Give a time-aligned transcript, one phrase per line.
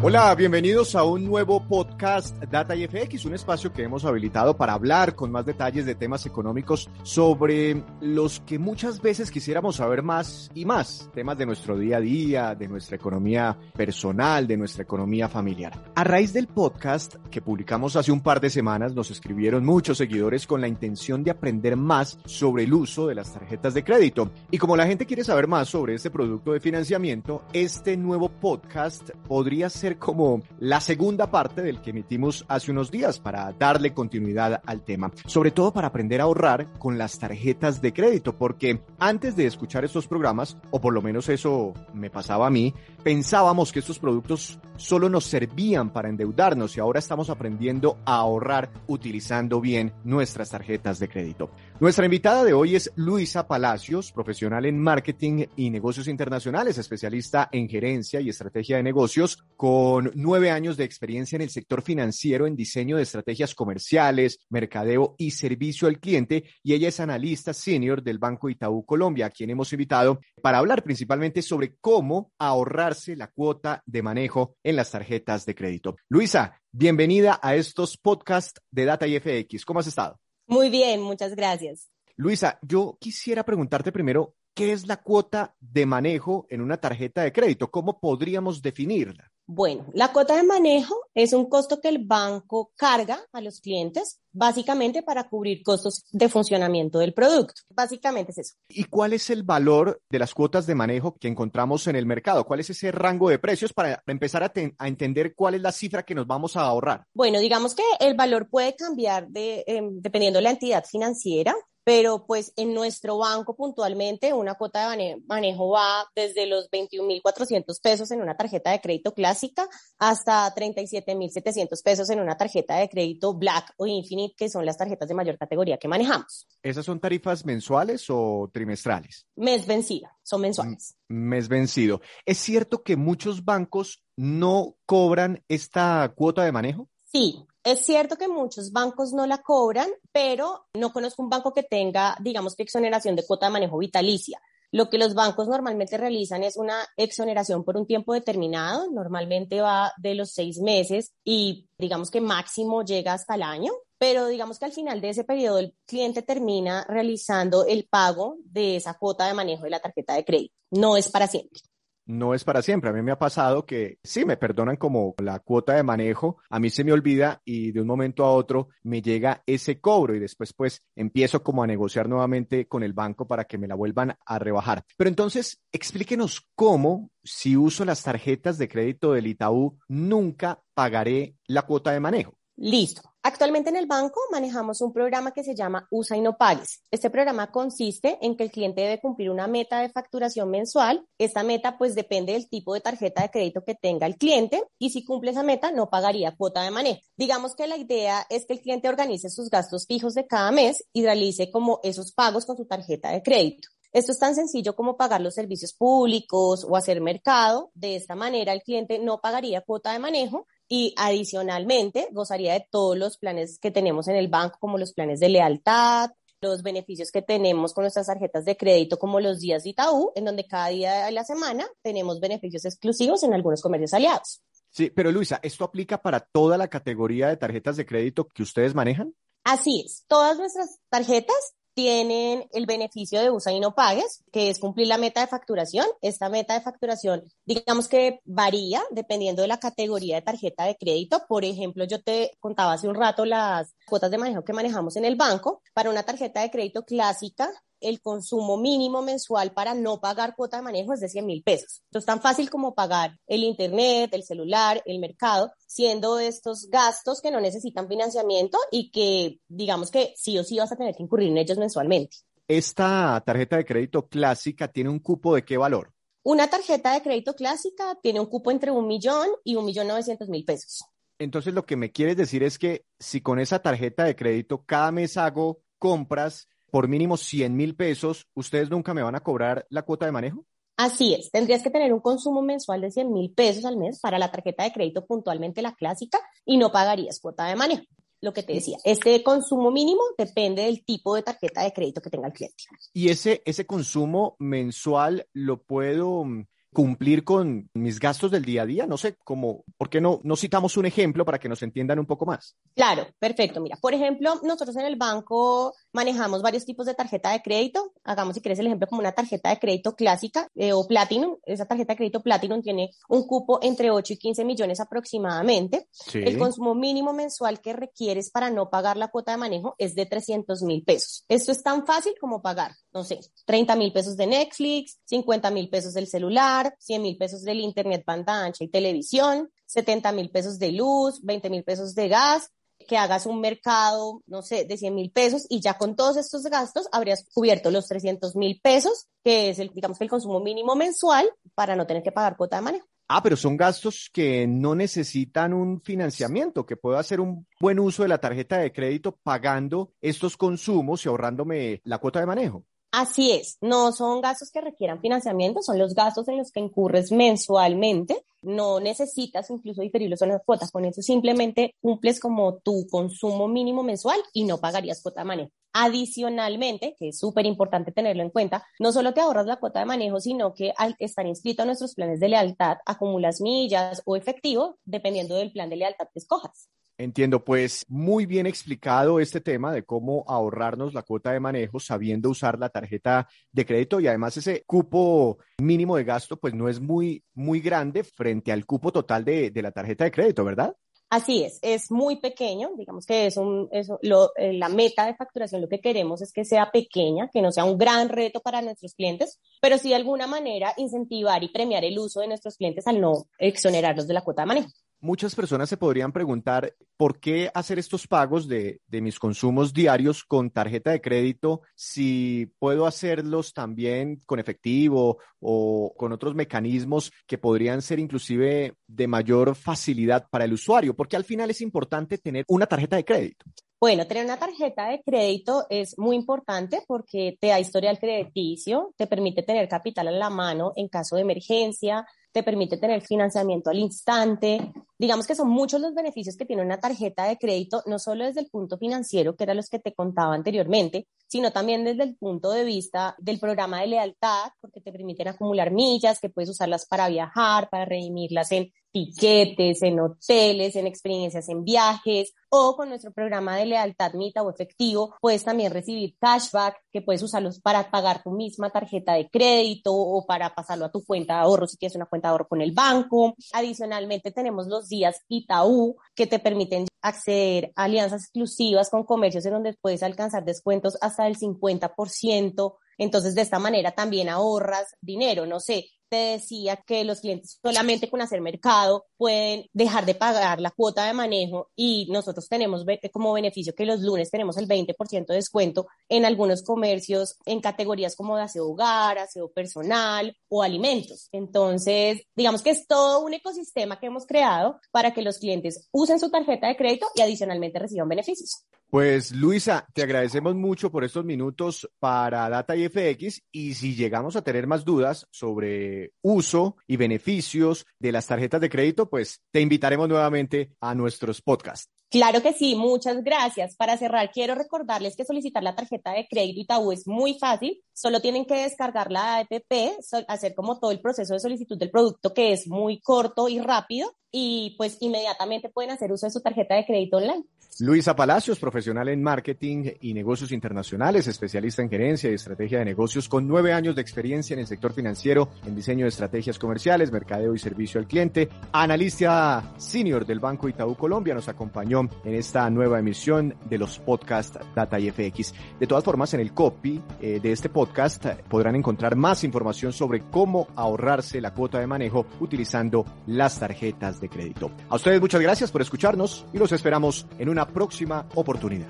[0.00, 5.16] Hola, bienvenidos a un nuevo podcast Data IFX, un espacio que hemos habilitado para hablar
[5.16, 10.64] con más detalles de temas económicos sobre los que muchas veces quisiéramos saber más y
[10.64, 15.72] más, temas de nuestro día a día, de nuestra economía personal, de nuestra economía familiar.
[15.96, 20.46] A raíz del podcast que publicamos hace un par de semanas, nos escribieron muchos seguidores
[20.46, 24.30] con la intención de aprender más sobre el uso de las tarjetas de crédito.
[24.52, 29.10] Y como la gente quiere saber más sobre este producto de financiamiento, este nuevo podcast
[29.26, 34.60] podría ser como la segunda parte del que emitimos hace unos días para darle continuidad
[34.66, 39.36] al tema, sobre todo para aprender a ahorrar con las tarjetas de crédito, porque antes
[39.36, 43.78] de escuchar estos programas, o por lo menos eso me pasaba a mí, pensábamos que
[43.78, 49.92] estos productos solo nos servían para endeudarnos y ahora estamos aprendiendo a ahorrar utilizando bien
[50.04, 51.50] nuestras tarjetas de crédito.
[51.80, 57.68] Nuestra invitada de hoy es Luisa Palacios, profesional en marketing y negocios internacionales, especialista en
[57.68, 62.56] gerencia y estrategia de negocios, con nueve años de experiencia en el sector financiero en
[62.56, 68.18] diseño de estrategias comerciales, mercadeo y servicio al cliente, y ella es analista senior del
[68.18, 73.82] Banco Itaú Colombia, a quien hemos invitado para hablar principalmente sobre cómo ahorrarse la cuota
[73.86, 75.96] de manejo en las tarjetas de crédito.
[76.10, 79.64] Luisa, bienvenida a estos podcasts de Data IFX.
[79.64, 80.20] ¿Cómo has estado?
[80.46, 81.88] Muy bien, muchas gracias.
[82.16, 87.32] Luisa, yo quisiera preguntarte primero, ¿qué es la cuota de manejo en una tarjeta de
[87.32, 87.70] crédito?
[87.70, 89.32] ¿Cómo podríamos definirla?
[89.50, 94.20] Bueno, la cuota de manejo es un costo que el banco carga a los clientes
[94.30, 97.54] básicamente para cubrir costos de funcionamiento del producto.
[97.70, 98.54] Básicamente es eso.
[98.68, 102.44] ¿Y cuál es el valor de las cuotas de manejo que encontramos en el mercado?
[102.44, 106.02] ¿Cuál es ese rango de precios para empezar a, a entender cuál es la cifra
[106.02, 107.06] que nos vamos a ahorrar?
[107.14, 111.54] Bueno, digamos que el valor puede cambiar de, eh, dependiendo de la entidad financiera
[111.88, 118.10] pero pues en nuestro banco puntualmente una cuota de manejo va desde los 21.400 pesos
[118.10, 119.66] en una tarjeta de crédito clásica
[119.98, 125.08] hasta 37.700 pesos en una tarjeta de crédito Black o Infinite, que son las tarjetas
[125.08, 126.46] de mayor categoría que manejamos.
[126.62, 129.26] ¿Esas son tarifas mensuales o trimestrales?
[129.36, 130.94] Mes vencida, son mensuales.
[131.08, 132.02] Mes vencido.
[132.26, 136.90] ¿Es cierto que muchos bancos no cobran esta cuota de manejo?
[137.06, 141.62] Sí, es cierto que muchos bancos no la cobran, pero no conozco un banco que
[141.62, 144.40] tenga, digamos que exoneración de cuota de manejo vitalicia.
[144.70, 149.92] Lo que los bancos normalmente realizan es una exoneración por un tiempo determinado, normalmente va
[149.96, 154.66] de los seis meses y digamos que máximo llega hasta el año, pero digamos que
[154.66, 159.34] al final de ese periodo el cliente termina realizando el pago de esa cuota de
[159.34, 160.54] manejo de la tarjeta de crédito.
[160.70, 161.60] No es para siempre
[162.08, 162.90] no es para siempre.
[162.90, 166.58] A mí me ha pasado que sí, me perdonan como la cuota de manejo, a
[166.58, 170.18] mí se me olvida y de un momento a otro me llega ese cobro y
[170.18, 174.16] después pues empiezo como a negociar nuevamente con el banco para que me la vuelvan
[174.24, 174.84] a rebajar.
[174.96, 181.62] Pero entonces, explíquenos cómo, si uso las tarjetas de crédito del Itaú, nunca pagaré la
[181.62, 182.38] cuota de manejo.
[182.56, 183.02] Listo.
[183.28, 186.82] Actualmente en el banco manejamos un programa que se llama Usa y no pagues.
[186.90, 191.06] Este programa consiste en que el cliente debe cumplir una meta de facturación mensual.
[191.18, 194.88] Esta meta pues depende del tipo de tarjeta de crédito que tenga el cliente y
[194.88, 197.02] si cumple esa meta no pagaría cuota de manejo.
[197.18, 200.84] Digamos que la idea es que el cliente organice sus gastos fijos de cada mes
[200.94, 203.68] y realice como esos pagos con su tarjeta de crédito.
[203.92, 207.70] Esto es tan sencillo como pagar los servicios públicos o hacer mercado.
[207.74, 212.96] De esta manera, el cliente no pagaría cuota de manejo y adicionalmente gozaría de todos
[212.96, 217.22] los planes que tenemos en el banco, como los planes de lealtad, los beneficios que
[217.22, 221.06] tenemos con nuestras tarjetas de crédito, como los días de Itaú, en donde cada día
[221.06, 224.42] de la semana tenemos beneficios exclusivos en algunos comercios aliados.
[224.70, 228.74] Sí, pero Luisa, ¿esto aplica para toda la categoría de tarjetas de crédito que ustedes
[228.74, 229.14] manejan?
[229.44, 234.58] Así es, todas nuestras tarjetas tienen el beneficio de usa y no pagues, que es
[234.58, 235.86] cumplir la meta de facturación.
[236.02, 241.22] Esta meta de facturación, digamos que varía dependiendo de la categoría de tarjeta de crédito.
[241.28, 245.04] Por ejemplo, yo te contaba hace un rato las cuotas de manejo que manejamos en
[245.04, 245.62] el banco.
[245.72, 247.48] Para una tarjeta de crédito clásica,
[247.80, 251.82] el consumo mínimo mensual para no pagar cuota de manejo es de 100 mil pesos.
[251.86, 257.30] Entonces, tan fácil como pagar el Internet, el celular, el mercado, siendo estos gastos que
[257.30, 261.28] no necesitan financiamiento y que digamos que sí o sí vas a tener que incurrir
[261.28, 262.18] en ellos mensualmente.
[262.46, 265.92] ¿Esta tarjeta de crédito clásica tiene un cupo de qué valor?
[266.22, 270.28] Una tarjeta de crédito clásica tiene un cupo entre un millón y un millón novecientos
[270.28, 270.84] mil pesos.
[271.18, 274.92] Entonces, lo que me quieres decir es que si con esa tarjeta de crédito cada
[274.92, 279.82] mes hago compras por mínimo 100 mil pesos, ¿ustedes nunca me van a cobrar la
[279.82, 280.44] cuota de manejo?
[280.76, 284.18] Así es, tendrías que tener un consumo mensual de 100 mil pesos al mes para
[284.18, 287.84] la tarjeta de crédito puntualmente la clásica y no pagarías cuota de manejo.
[288.20, 292.10] Lo que te decía, este consumo mínimo depende del tipo de tarjeta de crédito que
[292.10, 292.64] tenga el cliente.
[292.92, 296.24] ¿Y ese, ese consumo mensual lo puedo
[296.72, 298.86] cumplir con mis gastos del día a día?
[298.86, 302.06] No sé, cómo, ¿por qué no, no citamos un ejemplo para que nos entiendan un
[302.06, 302.56] poco más?
[302.74, 303.60] Claro, perfecto.
[303.60, 307.92] Mira, por ejemplo, nosotros en el banco manejamos varios tipos de tarjeta de crédito.
[308.04, 311.36] Hagamos, si quieres, el ejemplo como una tarjeta de crédito clásica eh, o Platinum.
[311.44, 315.88] Esa tarjeta de crédito Platinum tiene un cupo entre 8 y 15 millones aproximadamente.
[316.12, 320.06] El consumo mínimo mensual que requieres para no pagar la cuota de manejo es de
[320.06, 321.24] 300 mil pesos.
[321.28, 325.68] Esto es tan fácil como pagar, no sé, 30 mil pesos de Netflix, 50 mil
[325.68, 330.58] pesos del celular, 100 mil pesos del internet banda ancha y televisión, 70 mil pesos
[330.58, 332.50] de luz, 20 mil pesos de gas,
[332.86, 336.44] que hagas un mercado, no sé, de 100 mil pesos y ya con todos estos
[336.44, 341.28] gastos habrías cubierto los 300 mil pesos, que es el, digamos el consumo mínimo mensual
[341.54, 342.86] para no tener que pagar cuota de manejo.
[343.10, 348.02] Ah, pero son gastos que no necesitan un financiamiento, que puedo hacer un buen uso
[348.02, 352.66] de la tarjeta de crédito pagando estos consumos y ahorrándome la cuota de manejo.
[352.90, 357.12] Así es, no son gastos que requieran financiamiento, son los gastos en los que incurres
[357.12, 358.24] mensualmente.
[358.40, 363.82] No necesitas incluso diferirlos en las cuotas, con eso simplemente cumples como tu consumo mínimo
[363.82, 365.50] mensual y no pagarías cuota de manejo.
[365.74, 369.86] Adicionalmente, que es súper importante tenerlo en cuenta, no solo te ahorras la cuota de
[369.86, 374.78] manejo, sino que al estar inscrito a nuestros planes de lealtad, acumulas millas o efectivo,
[374.86, 376.70] dependiendo del plan de lealtad que escojas.
[377.00, 382.28] Entiendo, pues muy bien explicado este tema de cómo ahorrarnos la cuota de manejo sabiendo
[382.28, 386.80] usar la tarjeta de crédito y además ese cupo mínimo de gasto pues no es
[386.80, 390.74] muy, muy grande frente al cupo total de, de la tarjeta de crédito, ¿verdad?
[391.08, 395.14] Así es, es muy pequeño, digamos que es, un, es lo, eh, la meta de
[395.14, 398.60] facturación, lo que queremos es que sea pequeña, que no sea un gran reto para
[398.60, 402.88] nuestros clientes, pero sí de alguna manera incentivar y premiar el uso de nuestros clientes
[402.88, 404.68] al no exonerarlos de la cuota de manejo.
[405.00, 410.24] Muchas personas se podrían preguntar por qué hacer estos pagos de, de, mis consumos diarios
[410.24, 417.38] con tarjeta de crédito si puedo hacerlos también con efectivo o con otros mecanismos que
[417.38, 422.44] podrían ser inclusive de mayor facilidad para el usuario, porque al final es importante tener
[422.48, 423.44] una tarjeta de crédito.
[423.80, 429.06] Bueno, tener una tarjeta de crédito es muy importante porque te da historial crediticio, te
[429.06, 433.78] permite tener capital a la mano en caso de emergencia, te permite tener financiamiento al
[433.78, 434.72] instante.
[434.98, 438.40] Digamos que son muchos los beneficios que tiene una tarjeta de crédito, no solo desde
[438.40, 442.50] el punto financiero, que era los que te contaba anteriormente, sino también desde el punto
[442.50, 447.08] de vista del programa de lealtad, porque te permiten acumular millas, que puedes usarlas para
[447.08, 453.56] viajar, para redimirlas en tiquetes, en hoteles, en experiencias en viajes o con nuestro programa
[453.56, 458.30] de lealtad Mita o efectivo, puedes también recibir cashback que puedes usarlos para pagar tu
[458.30, 462.06] misma tarjeta de crédito o para pasarlo a tu cuenta de ahorro si tienes una
[462.06, 463.34] cuenta de ahorro con el banco.
[463.52, 469.52] Adicionalmente tenemos los días Itaú que te permiten acceder a alianzas exclusivas con comercios en
[469.52, 472.76] donde puedes alcanzar descuentos hasta del 50%.
[472.98, 475.46] Entonces, de esta manera también ahorras dinero.
[475.46, 480.60] No sé, te decía que los clientes solamente con hacer mercado pueden dejar de pagar
[480.60, 485.26] la cuota de manejo y nosotros tenemos como beneficio que los lunes tenemos el 20%
[485.26, 491.28] de descuento en algunos comercios en categorías como de aseo hogar, aseo personal o alimentos.
[491.32, 496.18] Entonces, digamos que es todo un ecosistema que hemos creado para que los clientes usen
[496.18, 498.64] su tarjeta de crédito y adicionalmente reciban beneficios.
[498.90, 504.40] Pues Luisa, te agradecemos mucho por estos minutos para Data IFX y si llegamos a
[504.40, 510.08] tener más dudas sobre uso y beneficios de las tarjetas de crédito, pues te invitaremos
[510.08, 511.90] nuevamente a nuestros podcasts.
[512.10, 513.76] Claro que sí, muchas gracias.
[513.76, 517.82] Para cerrar, quiero recordarles que solicitar la tarjeta de crédito Itaú es muy fácil.
[517.92, 519.92] Solo tienen que descargar la APP,
[520.26, 524.14] hacer como todo el proceso de solicitud del producto que es muy corto y rápido
[524.30, 527.44] y pues inmediatamente pueden hacer uso de su tarjeta de crédito online.
[527.80, 533.28] Luisa Palacios, profesional en marketing y negocios internacionales, especialista en gerencia y estrategia de negocios
[533.28, 537.54] con nueve años de experiencia en el sector financiero, en diseño de estrategias comerciales, mercadeo
[537.54, 542.98] y servicio al cliente, analista senior del Banco Itaú Colombia, nos acompañó en esta nueva
[542.98, 545.54] emisión de los podcasts Data y FX.
[545.78, 550.20] De todas formas, en el copy eh, de este podcast podrán encontrar más información sobre
[550.30, 554.70] cómo ahorrarse la cuota de manejo utilizando las tarjetas de crédito.
[554.88, 558.88] A ustedes muchas gracias por escucharnos y los esperamos en una próxima oportunidad.